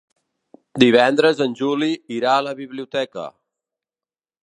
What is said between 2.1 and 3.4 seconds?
irà a la biblioteca.